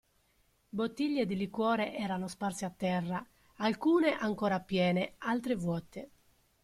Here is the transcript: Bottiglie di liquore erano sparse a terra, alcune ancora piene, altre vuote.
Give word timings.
Bottiglie 0.69 1.27
di 1.27 1.35
liquore 1.35 1.93
erano 1.95 2.27
sparse 2.27 2.65
a 2.65 2.71
terra, 2.75 3.23
alcune 3.57 4.13
ancora 4.17 4.59
piene, 4.59 5.13
altre 5.19 5.53
vuote. 5.53 6.09